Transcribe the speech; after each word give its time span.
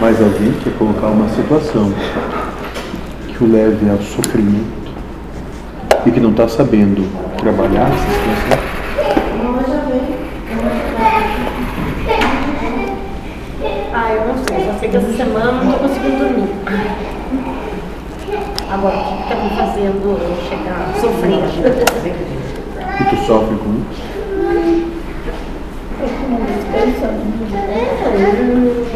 Mas 0.00 0.18
alguém 0.18 0.52
quer 0.64 0.72
colocar 0.78 1.08
uma 1.08 1.28
situação 1.28 1.92
que 3.28 3.44
o 3.44 3.52
leve 3.52 3.90
ao 3.90 3.98
sofrimento 3.98 4.80
e 6.06 6.10
que 6.10 6.18
não 6.18 6.30
está 6.30 6.48
sabendo 6.48 7.06
trabalhar 7.36 7.90
essa 7.92 8.10
situação. 8.10 8.70
Ah, 13.92 14.12
eu 14.14 14.28
não 14.28 14.36
sei, 14.44 14.64
só 14.64 14.72
sei 14.80 14.88
que 14.88 14.96
essa 14.96 15.12
semana 15.12 15.46
eu 15.46 15.64
não 15.64 15.72
tô 15.72 15.78
conseguindo 15.80 16.16
dormir. 16.16 16.48
Agora, 18.70 18.96
o 18.96 19.04
que 19.04 19.22
que 19.22 19.28
tá 19.28 19.34
me 19.36 19.50
fazendo 19.50 20.18
eu 20.18 20.36
chegar, 20.48 20.94
sofrer? 20.98 21.44
E 23.00 23.04
tu 23.04 23.16
sofre 23.26 23.56
com 23.56 23.70
isso? 23.90 24.00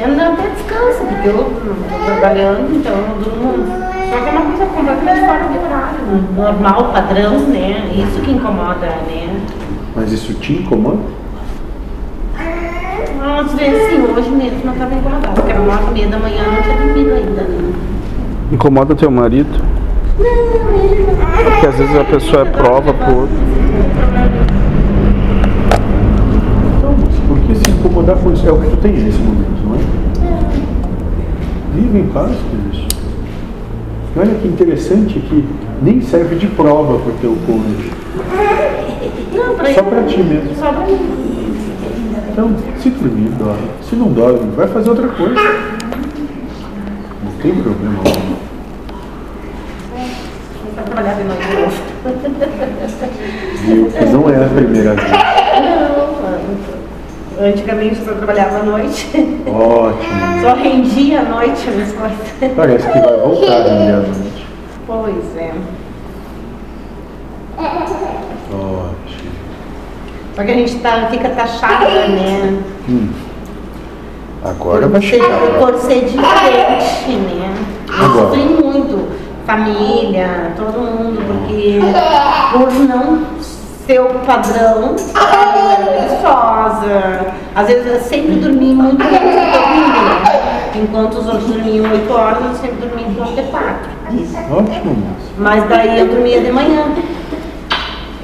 É, 0.00 0.06
não, 0.06 0.32
até 0.32 0.48
descansa, 0.50 1.04
porque 1.04 1.28
eu 1.28 1.34
tô 1.34 2.04
trabalhando, 2.04 2.76
então 2.76 2.92
eu 2.92 3.16
durmo. 3.22 3.66
Só 4.10 4.16
que 4.20 4.28
é 4.28 4.32
uma 4.32 4.42
coisa 4.42 4.66
completamente 4.66 5.20
fora 5.26 5.44
do 5.44 5.58
horário. 5.64 5.98
Normal, 6.36 6.92
padrão, 6.92 7.38
né? 7.48 7.90
Isso 7.94 8.20
que 8.20 8.32
incomoda, 8.32 8.86
né? 8.86 9.40
Mas 9.96 10.12
isso 10.12 10.34
te 10.34 10.54
incomoda? 10.54 10.98
Às 13.24 13.54
vezes 13.54 13.88
sim, 13.88 14.02
hoje 14.02 14.30
mesmo 14.30 14.60
não 14.64 14.72
estava 14.72 14.94
incomodada, 14.94 15.28
porque 15.34 15.52
era 15.52 15.60
nove 15.60 15.90
e 15.90 15.92
meia 15.94 16.08
da 16.08 16.18
manhã, 16.18 16.42
eu 16.44 16.52
não 16.52 16.62
tinha 16.62 16.76
dormido 16.76 17.14
ainda, 17.14 17.42
né? 17.42 17.72
Incomoda 18.50 18.94
teu 18.94 19.10
marido? 19.10 19.64
Porque 20.16 21.66
às 21.66 21.74
vezes 21.76 21.96
a 21.96 22.04
pessoa 22.04 22.42
é 22.42 22.44
prova 22.44 22.92
por 22.92 23.14
outro. 23.14 23.36
Então, 26.76 26.94
por 27.28 27.38
que 27.40 27.54
se 27.54 27.71
incomodar 27.82 28.16
com 28.16 28.32
isso? 28.32 28.48
É 28.48 28.52
o 28.52 28.60
que 28.60 28.70
tu 28.70 28.76
tem 28.76 28.92
nesse 28.92 29.18
momento, 29.18 29.60
não 29.66 29.74
é? 29.74 29.78
Vive 31.74 31.98
em 31.98 32.06
paz 32.08 32.30
com 32.30 32.70
isso. 32.72 32.86
E 34.14 34.18
olha 34.18 34.34
que 34.34 34.46
interessante 34.46 35.18
que 35.18 35.44
nem 35.82 36.00
serve 36.00 36.36
de 36.36 36.46
prova 36.46 36.98
para 36.98 37.12
o 37.12 37.16
teu 37.20 37.36
cônjuge. 37.46 37.90
Só 39.74 39.82
para 39.82 40.02
ti 40.04 40.22
mesmo. 40.22 40.54
Só 40.54 40.72
pra 40.72 40.86
mim. 40.86 40.98
Então, 42.30 42.54
se 42.78 42.90
dormir, 42.90 43.30
dorme. 43.38 43.68
Se 43.82 43.96
não 43.96 44.08
dorme, 44.08 44.50
vai 44.56 44.68
fazer 44.68 44.90
outra 44.90 45.08
coisa. 45.08 45.34
Não 47.24 47.32
tem 47.42 47.54
problema 47.54 47.98
algum. 47.98 48.32
Viu? 53.66 53.90
Mas 53.98 54.12
não 54.12 54.30
é 54.30 54.44
a 54.44 54.48
primeira 54.48 54.94
vez. 54.94 55.32
Antigamente 57.40 57.98
eu 57.98 58.04
só 58.04 58.12
trabalhava 58.12 58.58
à 58.58 58.62
noite, 58.62 59.08
Ótimo. 59.46 60.42
só 60.42 60.54
rendia 60.54 61.20
à 61.20 61.22
noite 61.24 61.68
as 61.68 61.92
coisas. 61.92 62.54
Parece 62.56 62.86
que 62.90 62.98
vai 62.98 63.16
voltar 63.16 63.52
a 63.52 63.62
render 63.62 63.92
à 63.92 63.96
noite. 64.00 64.46
Pois 64.86 65.36
é. 65.36 65.52
Ótimo. 68.52 69.32
Só 70.34 70.42
que 70.44 70.50
a 70.50 70.54
gente 70.54 70.74
tá, 70.76 71.08
fica 71.10 71.28
taxada, 71.30 72.08
né? 72.08 72.58
Hum. 72.88 73.08
Agora 74.44 74.88
vai 74.88 75.00
chegar. 75.00 75.38
Por 75.58 75.78
ser 75.78 76.04
diferente, 76.04 77.12
né? 77.12 77.54
Agora. 77.88 78.28
sofri 78.28 78.42
muito. 78.42 79.22
Família, 79.46 80.52
todo 80.56 80.80
mundo, 80.80 81.20
porque 81.26 81.80
por 82.52 82.72
não 82.72 83.22
ser 83.84 84.00
o 84.00 84.20
padrão, 84.20 84.94
eu 84.94 86.16
preguiçosa. 86.82 87.26
Às 87.54 87.66
vezes 87.66 87.86
eu 87.86 88.00
sempre 88.00 88.36
dormi 88.36 88.74
muito 88.74 88.98
menos 88.98 89.20
do 89.20 89.20
que 89.20 89.56
eu 89.56 89.62
dormia. 89.62 89.82
Enquanto 90.74 91.18
os 91.18 91.26
outros 91.26 91.44
dormiam 91.44 91.90
8 91.92 92.12
horas, 92.12 92.44
eu 92.44 92.54
sempre 92.54 92.86
dormi 92.86 93.02
em 93.02 93.14
torno 93.14 93.34
de 93.36 93.42
4. 93.42 93.90
Ótimo. 94.50 94.96
Mas 95.38 95.68
daí 95.68 96.00
eu 96.00 96.08
dormia 96.08 96.40
de 96.40 96.52
manhã. 96.52 96.84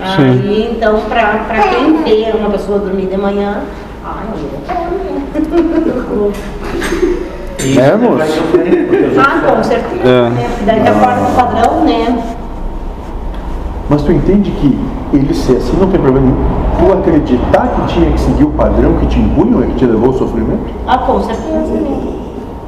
Aí, 0.00 0.70
então, 0.70 1.00
pra, 1.08 1.44
pra 1.46 1.62
quem 1.68 2.02
vê 2.02 2.30
uma 2.36 2.50
pessoa 2.50 2.78
dormir 2.78 3.06
de 3.06 3.16
manhã, 3.16 3.62
ai, 4.04 4.24
eu 4.34 6.32
É, 7.80 7.96
moço? 7.96 8.22
Ah, 9.18 9.40
com 9.40 9.62
certeza. 9.64 10.02
É. 10.02 10.30
Né? 10.30 10.50
Daí 10.66 10.80
de 10.80 10.88
acordo 10.88 11.24
com 11.24 11.32
o 11.32 11.34
padrão, 11.34 11.84
né? 11.84 12.33
Mas 13.94 14.02
tu 14.02 14.10
entende 14.10 14.50
que 14.50 14.76
ele 15.12 15.32
ser 15.32 15.58
assim 15.58 15.76
não 15.78 15.86
tem 15.86 16.00
problema 16.00 16.26
nenhum? 16.26 16.44
Tu 16.80 16.92
acreditar 16.98 17.68
que 17.68 17.94
tinha 17.94 18.10
que 18.10 18.20
seguir 18.20 18.42
o 18.42 18.50
padrão 18.50 18.94
que 18.94 19.06
te 19.06 19.20
impunham 19.20 19.62
é 19.62 19.66
que 19.66 19.74
te 19.74 19.86
levou 19.86 20.08
ao 20.08 20.14
sofrimento? 20.14 20.64
Ah, 20.84 20.98
com 20.98 21.22
certeza. 21.22 21.78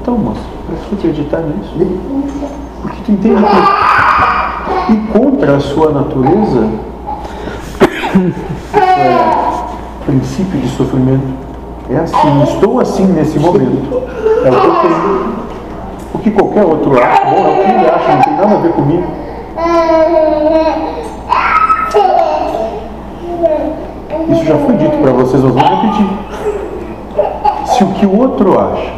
Então, 0.00 0.16
moço, 0.16 0.40
pra 0.68 0.76
tu 0.88 0.94
acreditar 0.94 1.38
nisso. 1.38 1.74
Porque 2.80 2.96
tu 3.04 3.10
entende 3.10 3.42
que 4.86 4.92
ir 4.92 5.00
contra 5.08 5.56
a 5.56 5.58
sua 5.58 5.90
natureza 5.90 6.68
é 8.72 10.06
princípio 10.06 10.60
de 10.60 10.68
sofrimento. 10.68 11.26
É 11.90 11.96
assim, 11.96 12.42
estou 12.44 12.78
assim 12.78 13.04
nesse 13.06 13.36
momento. 13.40 14.00
É 14.44 14.48
o 14.48 14.60
que 14.60 14.66
eu 14.66 14.74
tenho. 14.76 15.36
O 16.14 16.18
que 16.20 16.30
qualquer 16.30 16.64
outro 16.64 16.92
acha, 17.02 17.24
bom, 17.24 17.46
é 17.46 17.50
o 17.50 17.64
que 17.64 17.70
ele 17.72 17.90
acha, 17.90 18.14
não 18.14 18.22
tem 18.22 18.36
nada 18.36 18.54
a 18.54 18.58
ver 18.58 18.72
comigo. 18.74 19.26
Isso 24.28 24.35
já 24.46 24.56
foi 24.58 24.76
dito 24.76 24.96
para 24.98 25.12
vocês, 25.12 25.42
nós 25.42 25.52
vamos 25.52 25.68
repetir. 25.68 26.06
Se 27.66 27.84
o 27.84 27.92
que 27.94 28.06
o 28.06 28.16
outro 28.18 28.58
acha 28.58 28.96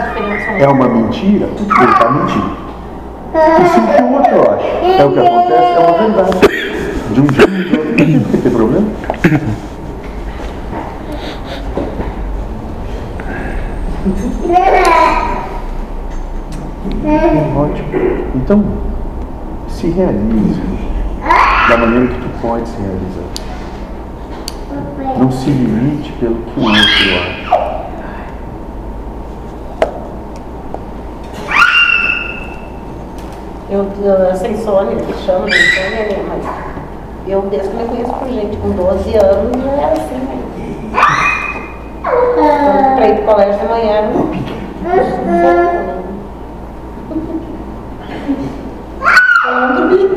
diferença. 0.00 0.50
é 0.50 0.68
uma 0.68 0.88
mentira, 0.88 1.46
ele 1.46 1.90
está 1.90 2.10
mentindo. 2.10 2.56
E 3.34 3.68
se 3.68 3.78
o 3.78 3.86
que 3.86 4.02
o 4.02 4.12
outro 4.12 4.50
acha 4.50 4.66
é 4.66 5.04
o 5.04 5.12
que 5.12 5.18
acontece, 5.18 5.62
é 5.62 5.78
uma 5.78 5.98
verdade. 5.98 6.40
De 7.12 7.20
um 7.20 7.32
jeito 7.32 7.52
ou 7.52 7.64
de 7.64 7.76
outro. 7.76 7.88
Não 7.88 7.96
tem 7.96 8.20
por 8.20 8.30
que 8.30 8.36
ter 8.38 8.50
problema. 8.50 8.86
Ótimo. 17.56 17.88
Então, 18.34 18.64
se 19.68 19.88
realize 19.90 20.60
da 21.68 21.76
maneira 21.76 22.06
que 22.08 22.20
tu 22.20 22.28
pode 22.40 22.68
se 22.68 22.76
realizar. 22.80 23.42
Não 25.22 25.30
se 25.30 25.50
limite 25.50 26.10
pelo 26.18 26.34
que 26.34 26.58
o 26.58 26.64
outro 26.64 26.80
acha. 26.80 27.46
Eu, 33.70 33.88
eu, 34.02 34.26
essa 34.26 34.48
insônia, 34.48 34.96
que 34.96 35.12
chama 35.24 35.48
de 35.48 35.56
insônia, 35.56 36.08
né? 36.08 36.24
Mas 36.26 36.44
eu, 37.28 37.40
desde 37.42 37.68
que 37.68 37.76
me 37.76 37.84
conheço 37.84 38.12
por 38.12 38.28
gente, 38.30 38.56
com 38.56 38.70
12 38.70 39.16
anos, 39.16 39.56
não 39.56 39.72
era 39.72 39.92
assim, 39.92 40.16
né? 40.16 40.42
Quando 42.02 42.48
eu 42.48 42.96
para 42.96 43.22
o 43.22 43.24
colégio 43.24 43.60
de 43.60 43.66
manhã, 43.68 44.02
né? 44.82 44.98
Falando 49.44 49.88
bico. 49.88 50.16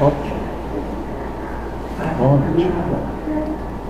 Ótimo. 0.00 0.36
Ótimo. 2.20 3.05